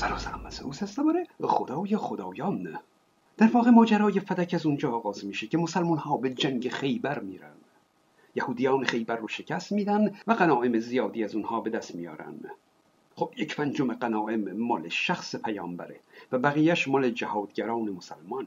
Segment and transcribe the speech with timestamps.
[0.00, 2.78] سراز اوس است درباره خدای خدایان
[3.36, 7.52] در واقع ماجرای فدک از اونجا آغاز میشه که مسلمان ها به جنگ خیبر میرن.
[8.34, 12.34] یهودیان خیبر رو شکست میدن و غنایم زیادی از اونها به دست میارن.
[13.16, 16.00] خب یک پنجم غنایم مال شخص پیامبره
[16.32, 18.46] و بقیهش مال جهادگران مسلمان.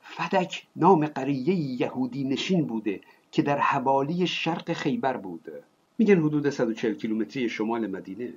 [0.00, 3.00] فدک نام قریه یهودی نشین بوده
[3.32, 5.62] که در حوالی شرق خیبر بوده
[5.98, 8.32] میگن حدود 140 کیلومتری شمال مدینه.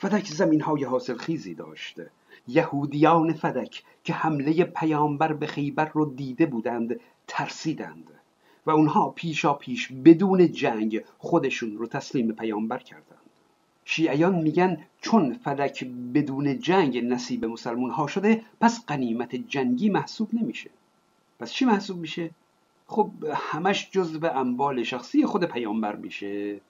[0.00, 2.10] فدک زمین های حاصل خیزی داشته.
[2.48, 8.06] یهودیان فدک که حمله پیامبر به خیبر رو دیده بودند ترسیدند.
[8.66, 13.30] و اونها پیشا پیش بدون جنگ خودشون رو تسلیم پیامبر کردند.
[13.84, 20.70] شیعیان میگن چون فدک بدون جنگ نصیب مسلمون ها شده پس قنیمت جنگی محسوب نمیشه.
[21.40, 22.30] پس چی محسوب میشه؟
[22.86, 26.60] خب همش جزو اموال شخصی خود پیامبر میشه.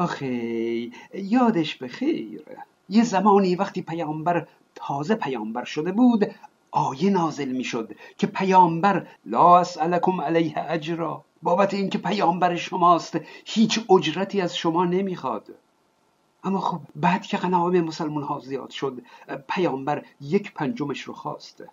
[0.00, 2.42] آخه یادش به خیر
[2.88, 6.34] یه زمانی وقتی پیامبر تازه پیامبر شده بود
[6.70, 11.24] آیه نازل می‌شد که پیامبر لا اسالکم علیه اجرا.
[11.42, 15.46] بابت اینکه پیامبر شماست هیچ اجرتی از شما نمی‌خواد.
[16.44, 19.02] اما خب بعد که غنایم مسلمان ها زیاد شد
[19.48, 21.64] پیامبر یک پنجمش رو خواست.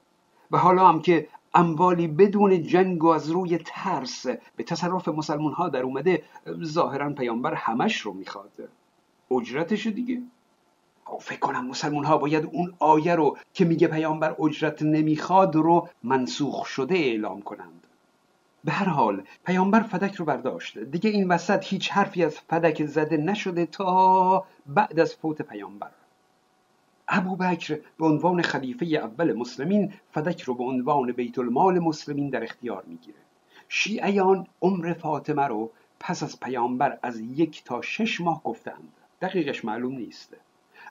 [0.52, 5.70] و حالا هم که اموالی بدون جنگ و از روی ترس به تصرف مسلمان ها
[5.70, 6.23] در اومده
[6.64, 8.70] ظاهرا پیامبر همش رو می‌خواد.
[9.31, 10.22] اجرتش دیگه؟
[11.22, 16.66] فکر کنم مسلمون ها باید اون آیه رو که میگه پیامبر اجرت نمی‌خواد رو منسوخ
[16.66, 17.88] شده اعلام کنند.
[18.64, 20.78] به هر حال پیامبر فدک رو برداشت.
[20.78, 25.92] دیگه این وسط هیچ حرفی از فدک زده نشده تا بعد از فوت پیامبر.
[27.09, 32.44] ابو بکر به عنوان خلیفه اول مسلمین فدک رو به عنوان بیت المال مسلمین در
[32.44, 33.17] اختیار می‌گیره.
[33.69, 39.95] شیعیان عمر فاطمه رو پس از پیامبر از یک تا شش ماه گفتند دقیقش معلوم
[39.95, 40.36] نیست.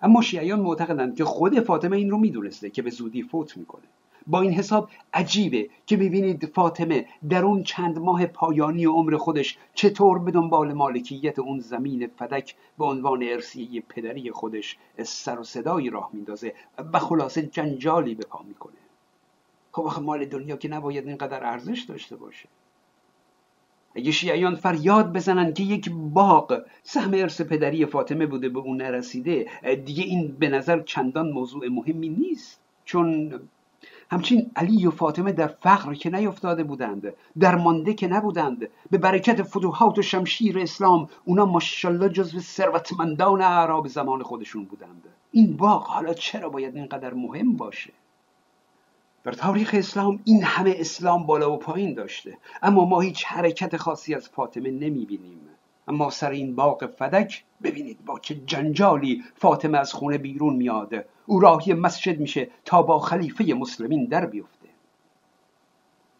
[0.02, 3.84] اما شیعیان معتقدند که خود فاطمه این رو می‌دونسته که به زودی فوت می‌کنه.
[4.26, 10.18] با این حساب عجیبه که می‌بینید فاطمه در اون چند ماه پایانی عمر خودش چطور
[10.18, 16.10] به دنبال مالکیت اون زمین فدک به عنوان ارسیه پدری خودش سر و صدایی راه
[16.12, 16.54] میندازه
[16.92, 18.76] و خلاصه جنجالی به پا می‌کنه.
[19.72, 22.48] خب آخه مال دنیا که نباید اینقدر ارزش داشته باشه.
[23.94, 29.46] اگه شیعیان فریاد بزنن که یک باغ سهم ارث پدری فاطمه بوده به اون نرسیده
[29.84, 32.60] دیگه این به نظر چندان موضوع مهمی نیست.
[32.84, 33.40] چون
[34.10, 39.42] همچین علی و فاطمه در فقر که نیفتاده بودند در مانده که نبودند به برکت
[39.42, 45.04] فتوحات و شمشیر اسلام اونا ماشاءالله جزو ثروتمندان اعراب زمان خودشون بودند.
[45.32, 47.92] این باغ حالا چرا باید اینقدر مهم باشه؟
[49.24, 54.14] در تاریخ اسلام این همه اسلام بالا و پایین داشته اما ما هیچ حرکت خاصی
[54.14, 55.40] از فاطمه نمی‌بینیم.
[55.88, 61.04] اما سر این باغ فدک ببینید با چه جنجالی فاطمه از خونه بیرون میاد.
[61.26, 64.68] او راهی مسجد میشه تا با خلیفه مسلمین در بیفته.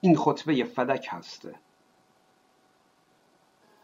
[0.01, 1.49] این خطبه فدک هست.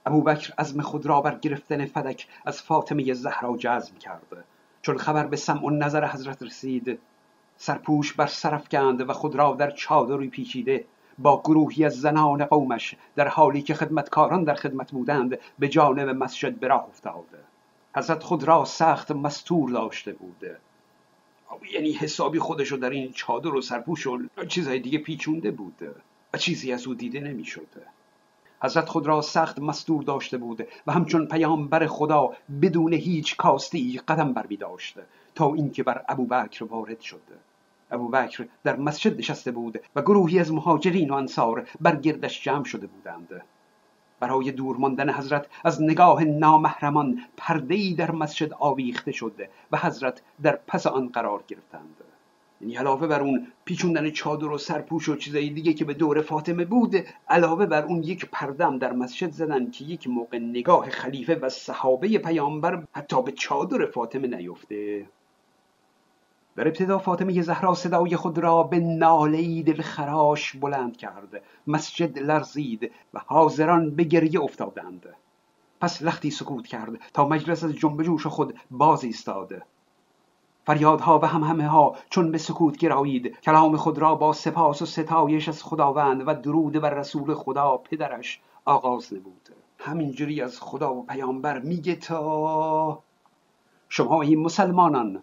[0.07, 4.45] ابوبکر عزم خود را بر گرفتن فدک از فاطمه زهرا جزم کرد.
[4.83, 6.99] چون خبر به سمع و نظر حضرت رسید
[7.57, 10.85] سرپوش بر سرف کند و خود را در چادری پیچیده
[11.19, 16.59] با گروهی از زنان قومش در حالی که خدمتکاران در خدمت بودند به جانب مسجد
[16.59, 17.25] به راه افتاد.
[17.97, 20.57] حضرت خود را سخت مستور داشته بود.
[21.75, 24.19] یعنی حسابی خودشو در این چادر و سرپوش و
[24.49, 25.83] چیزهای دیگه پیچونده بود
[26.35, 27.69] و چیزی از او دیده نمی‌شد.
[28.63, 32.31] حضرت خود را سخت مستور داشته بود و همچون پیامبر خدا
[32.63, 34.99] بدون هیچ کاستی قدم بر داشت
[35.35, 37.23] تا اینکه بر ابوبکر وارد شد.
[37.91, 42.87] ابوبکر در مسجد نشسته بود و گروهی از مهاجرین و انصار بر گردش جمع شده
[42.87, 43.43] بودند.
[44.23, 49.33] برای دور ماندن حضرت از نگاه نامحرمان پرده در مسجد آویخته شد
[49.73, 51.97] و حضرت در پس آن قرار گرفتند.
[52.61, 56.65] یعنی علاوه بر اون پیچوندن چادر و سرپوش و چیزایی دیگه که به دور فاطمه
[56.65, 56.97] بود
[57.29, 62.19] علاوه بر اون یک پردم در مسجد زدن که یک موقع نگاه خلیفه و صحابه
[62.19, 65.07] پیامبر حتی به چادر فاطمه نیفته.
[66.57, 71.43] در ابتدا فاطمه زهرا صدای خود را به ناله دلخراش بلند کرد.
[71.67, 75.07] مسجد لرزید و حاضران به گریه افتادند.
[75.81, 79.63] پس لختی سکوت کرد تا مجلس از جنب جوش خود باز ایستاد.
[80.67, 84.87] فریادها و هم همه ها چون به سکوت گرایید کلام خود را با سپاس و
[84.87, 89.49] ستایش از خداوند و درود بر رسول خدا پدرش آغاز نمود.
[89.79, 93.03] همینجوری از خدا و پیامبر میگه تا
[93.89, 95.23] شما این مسلمانان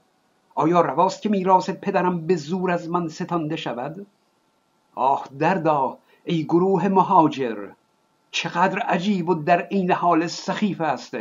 [0.55, 4.07] آیا رواست که میراث پدرم به زور از من ستانده شود؟
[4.95, 7.69] آه دردا ای گروه مهاجر
[8.31, 11.17] چقدر عجیب و در عین حال سخیف است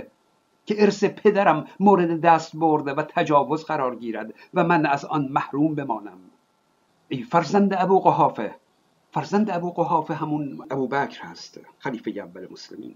[0.67, 5.75] که ارث پدرم مورد دست برده و تجاوز قرار گیرد و من از آن محروم
[5.75, 6.19] بمانم.
[7.09, 8.55] ای فرزند ابو قحافه
[9.13, 12.95] فرزند ابو قحافه همون ابو بکر هست خلیفه اول مسلمین.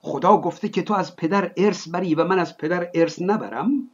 [0.00, 3.88] خدا گفته که تو از پدر ارث بری و من از پدر ارث نبرم؟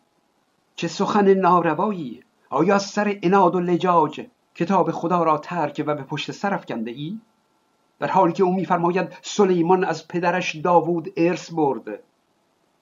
[0.79, 2.23] چه سخن ناروایی.
[2.51, 7.21] آیا سر اناد و لجاج کتاب خدا را ترک و به پشت سر افکنده ای؟
[7.99, 11.89] در حالی که او میفرماید سلیمان از پدرش داوود ارث برد.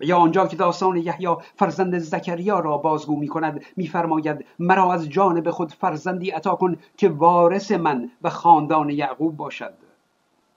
[0.01, 5.09] و یا آنجا که داستان یحیی فرزند زکریا را بازگو می کند میفرماید مرا از
[5.09, 9.75] جانب خود فرزندی عطا کن که وارث من و خاندان یعقوب باشد.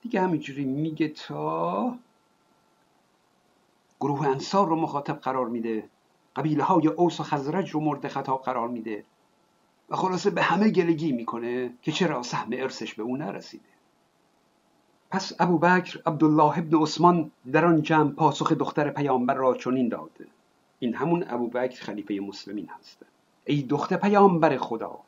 [0.02, 1.94] دیگه همینجوری میگه تا
[4.00, 5.88] گروه انصار رو مخاطب قرار میده.
[6.36, 9.04] قبیله های اوس و خزرج رو مورد خطاب قرار میده.
[9.88, 13.70] و خلاصه به همه گلگی می‌کنه که چرا سهم ارثش به او نرسیده.
[15.10, 20.10] پس ابوبکر عبدالله ابن عثمان در آن جمع پاسخ دختر پیامبر را چنین داد
[20.78, 22.98] این همون ابوبکر خلیفه مسلمین هست
[23.44, 24.98] ای دختر پیامبر خدا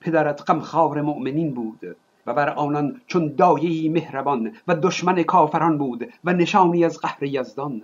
[0.00, 1.96] پدرت غمخوار مؤمنین بود
[2.26, 7.82] و بر آنان چون دایهی مهربان و دشمن کافران بود و نشانی از قهر یزدان.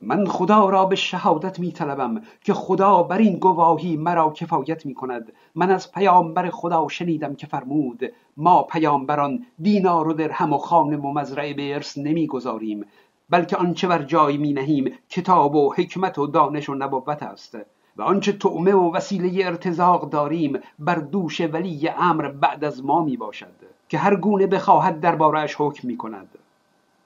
[0.00, 4.94] من خدا را به شهادت می طلبم که خدا بر این گواهی مرا کفایت می
[4.94, 8.00] کند من از پیامبر خدا شنیدم که فرمود
[8.36, 12.84] ما پیامبران دینار و درهم و خانم و مزرعه به ارث نمی‌گذاریم
[13.30, 17.56] بلکه آنچه بر جای می نهیم کتاب و حکمت و دانش و نبوت است.
[17.96, 23.16] و آنچه تعمه و وسیله ارتزاق داریم بر دوش ولی امر بعد از ما می
[23.16, 23.54] باشد
[23.88, 26.28] که هر گونه بخواهد دربارهش حکم می کند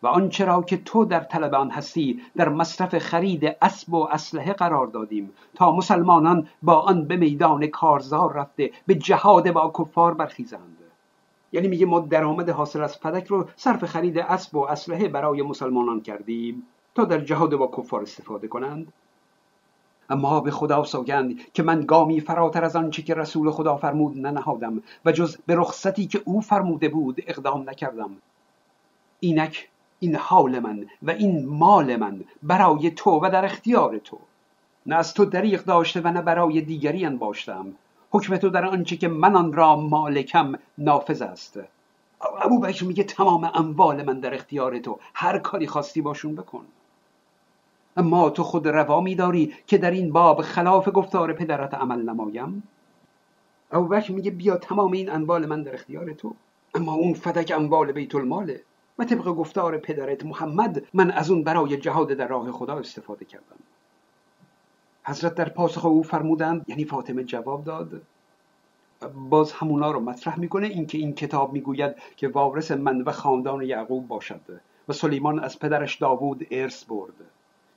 [0.02, 4.52] و آنچه را که تو در طلب آن هستی در مصرف خرید اسب و اسلحه
[4.52, 10.76] قرار دادیم تا مسلمانان با آن به میدان کارزار رفته به جهاد با کفار برخیزند.
[11.52, 16.00] یعنی میگه ما درآمد حاصل از پدک رو صرف خرید اسب و اسلحه برای مسلمانان
[16.00, 16.62] کردیم
[16.94, 18.92] تا در جهاد با کفار استفاده کنند.
[20.10, 24.82] اما به خدا سوگند که من گامی فراتر از آنچه که رسول خدا فرمود ننهادم
[25.04, 28.10] و جز به رخصتی که او فرموده بود اقدام نکردم.
[29.20, 29.68] اینک
[30.00, 34.18] این حال من و این مال من برای تو و در اختیار تو.
[34.86, 37.66] نه از تو دریغ داشته و نه برای دیگری انباشتم.
[38.10, 41.60] حکم تو در آنچه که من آن را مالکم نافذ است.
[42.40, 44.98] ابو بکر میگه تمام اموال من در اختیار تو.
[45.14, 46.64] هر کاری خواستی باشون بکن.
[47.96, 52.62] اما تو خود روا میداری که در این باب خلاف گفتار پدرت عمل نمایم؟
[53.72, 56.34] ابو بکر میگه بیا تمام این اموال من در اختیار تو.
[56.74, 58.62] اما اون فدک اموال بیت الماله
[59.00, 63.56] و طبق گفتار پدرت محمد من از اون برای جهاد در راه خدا استفاده کردم.
[65.04, 68.02] حضرت در پاسخ او فرمودند یعنی فاطمه جواب داد
[69.30, 74.08] باز همونا رو مطرح می‌کنه اینکه این کتاب می‌گوید که وارث من و خاندان یعقوب
[74.08, 74.40] باشد
[74.88, 77.14] و سلیمان از پدرش داوود ارث برد.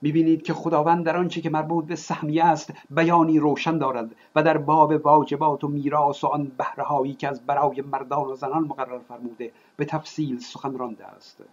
[0.04, 4.58] می‌بینید که خداوند در آنچه که مربوط به سهمیه است بیانی روشن دارد و در
[4.58, 9.52] باب واجبات و میراث و آن بهرههایی که از برای مردان و زنان مقرر فرموده
[9.78, 11.44] به تفصیل سخن رانده است.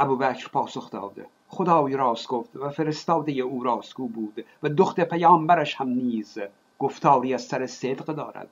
[0.00, 5.88] ابوبکر پاسخ داده خدای راست گفت و فرستاده او راستگو بود و دخت پیامبرش هم
[5.88, 6.38] نیز
[6.78, 8.50] گفتاری از سر صدق دارد.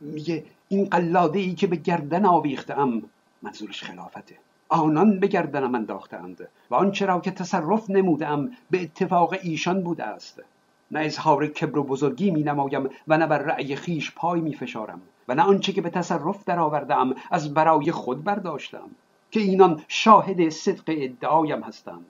[0.00, 3.02] میگه این قلاده ای که به گردن آویختم
[3.42, 4.36] منظورش خلافته.
[4.74, 10.42] آنان به گردنم انداختند و آنچه را که تصرف نمودم به اتفاق ایشان بوده است.
[10.90, 15.00] نه اظهار کبر و بزرگی می نمایم و نه بر رأی خیش پای می فشارم
[15.28, 18.90] و نه آنچه که به تصرف درآوردم از برای خود برداشتم
[19.30, 22.06] که اینان شاهد صدق ادعایم هستند.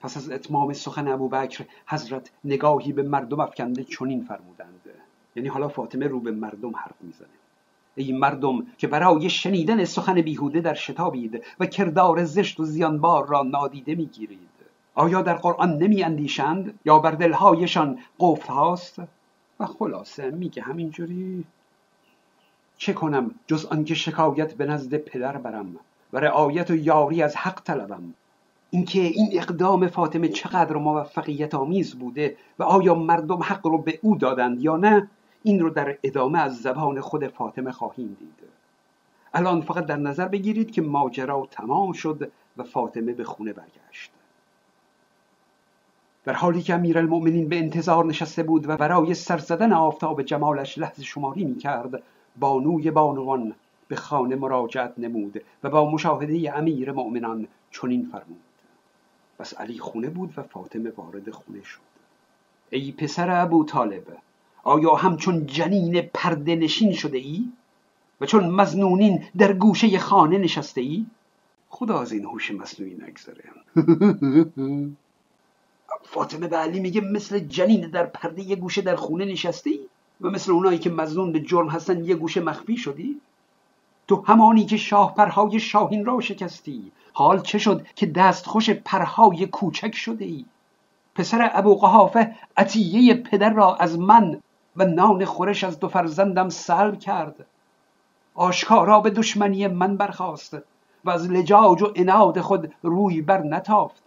[0.00, 4.80] پس از اتمام سخن ابوبکر حضرت نگاهی به مردم افکنده چنین فرمودند.
[5.36, 7.39] یعنی حالا فاطمه رو به مردم حرف می‌زنه.
[8.02, 13.42] ای مردم که برای شنیدن سخن بیهوده در شتابید و کردار زشت و زیانبار را
[13.42, 14.50] نادیده می‌گیرید.
[14.94, 18.98] آیا در قرآن نمی اندیشند یا بر دلهایشان قفل هاست؟
[19.60, 21.44] و خلاصه میگه همینجوری.
[22.76, 25.76] چه کنم جز آنکه شکایت به نزد پدر برم
[26.12, 28.14] و رعایت و یاری از حق طلبم؟
[28.70, 34.16] اینکه این اقدام فاطمه چقدر موفقیت آمیز بوده و آیا مردم حق رو به او
[34.16, 35.08] دادند یا نه
[35.42, 38.50] این رو در ادامه از زبان خود فاطمه خواهیم دید.
[39.34, 44.10] الان فقط در نظر بگیرید که ماجرا تمام شد و فاطمه به خونه برگشت.
[46.24, 51.02] در حالی که امیرالمؤمنین به انتظار نشسته بود و برای سر زدن آفتاب جمالش لحظه
[51.02, 52.02] شماری می کرد
[52.38, 53.54] بانوی بانوان
[53.88, 58.40] به خانه مراجعت نمود و با مشاهده امیر مؤمنان چنین فرمود.
[59.38, 61.80] بس علی خونه بود و فاطمه وارد خونه شد.
[62.70, 64.02] ای پسر ابو طالب
[64.64, 67.44] آیا همچون جنین پرده نشین شده ای؟
[68.20, 71.06] و چون مزنونین در گوشه خانه نشسته ای؟
[71.68, 73.44] خدا از این هوش مصنوعی نگذره.
[76.02, 79.80] فاطمه به علی میگه مثل جنین در پرده یه گوشه در خونه نشستی
[80.20, 83.20] و مثل اونایی که مزنون به جرم هستن یه گوشه مخفی شدی؟
[84.08, 86.92] تو همانی که شاه پرهای شاهین را شکستی.
[87.12, 90.44] حال چه شد که دستخوش پرهای کوچک شده ای؟
[91.14, 94.40] پسر ابو قحافه عطیه پدر را از من
[94.76, 97.46] و نان خورش از دو فرزندم سلب کرد.
[98.34, 100.56] آشکارا به دشمنی من برخواست
[101.04, 104.02] و از لجاج و اناد خود روی بر نتافت.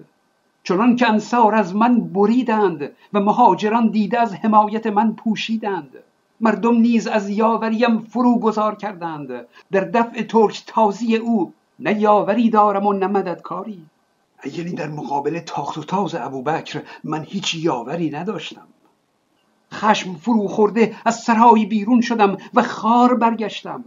[0.63, 5.97] چنان که انصار از من بریدند و مهاجران دیده از حمایت من پوشیدند.
[6.41, 9.45] مردم نیز از یاوریم فرو گذار کردند.
[9.71, 13.85] در دفع ترک تازی او نه یاوری دارم و نه مددکاری.
[14.45, 18.67] یعنی در مقابل تاخت و تاز ابوبکر من هیچ یاوری نداشتم.
[19.73, 23.83] خشم فرو خورده از سرای بیرون شدم و خار برگشتم.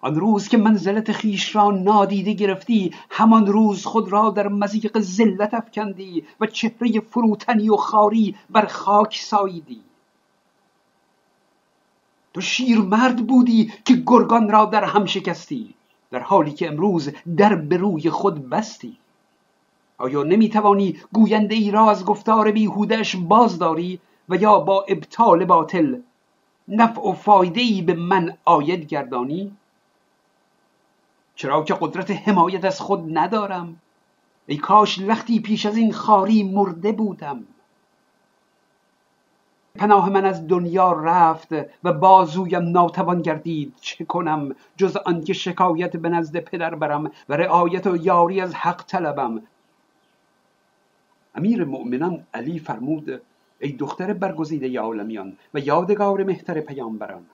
[0.00, 5.54] آن روز که منزلت خیش را نادیده گرفتی همان روز خود را در مزیق ذلت
[5.54, 9.80] افکندی و چهره فروتنی و خاری بر خاک ساییدی.
[12.34, 12.40] تو
[12.82, 15.74] مرد بودی که گرگان را در هم شکستی
[16.10, 18.96] در حالی که امروز در به روی خود بستی.
[19.98, 26.00] آیا نمی‌توانی گوینده ای را از گفتار بیهودش بازداری و یا با ابطال باطل
[26.68, 29.56] نفع و فایده ای به من آید گردانی؟
[31.34, 33.80] چرا که قدرت حمایت از خود ندارم.
[34.46, 37.44] ای کاش لختی پیش از این خاری مرده بودم.
[39.74, 41.48] پناه من از دنیا رفت
[41.84, 43.74] و بازویم ناتوان گردید.
[43.80, 48.84] چه کنم جز آنکه شکایت به نزد پدر برم و رعایت و یاری از حق
[48.86, 49.42] طلبم.
[51.34, 53.22] امیر مؤمنان علی فرمود
[53.60, 57.26] ای دختر برگزیده عالمیان و یادگار مهتر پیامبران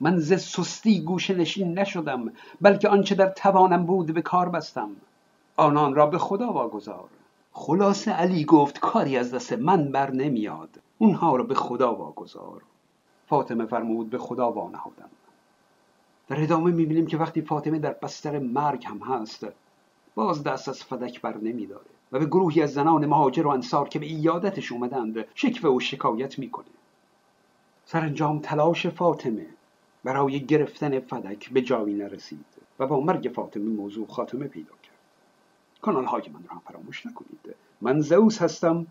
[0.00, 4.90] من ز سستی گوشه نشین نشدم بلکه آنچه در توانم بود به کار بستم.
[5.56, 7.08] آنان را به خدا واگذار.
[7.52, 12.62] خلاصه علی گفت کاری از دست من بر نمیاد اونها را به خدا واگذار.
[13.26, 15.10] فاطمه فرمود به خدا وانهادم.
[16.28, 19.46] در ادامه می‌بینیم که وقتی فاطمه در بستر مرگ هم هست
[20.14, 21.99] باز دست از فدک بر نمیداره.
[22.12, 26.38] و به گروهی از زنان مهاجر و انصار که به ایادتش اومدند شکوه و شکایت
[26.38, 26.66] می‌کنه.
[27.84, 29.46] سرانجام تلاش فاطمه
[30.04, 32.44] برای گرفتن فدک به جایی نرسید
[32.78, 34.96] و با مرگ فاطمه موضوع خاتمه پیدا کرد.
[35.82, 37.54] کانال های من را فراموش نکنید.
[37.80, 38.86] من زئوس هستم.